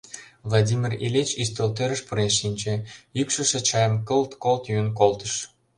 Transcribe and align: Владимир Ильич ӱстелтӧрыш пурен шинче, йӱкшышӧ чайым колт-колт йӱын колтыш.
Владимир 0.47 0.91
Ильич 1.05 1.29
ӱстелтӧрыш 1.41 2.01
пурен 2.07 2.31
шинче, 2.39 2.73
йӱкшышӧ 3.17 3.59
чайым 3.67 3.95
колт-колт 4.09 4.63
йӱын 4.69 4.89
колтыш. 4.99 5.33